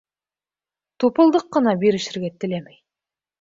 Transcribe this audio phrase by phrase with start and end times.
[1.03, 2.81] Тупылдыҡ ҡына бирешергә теләмәй.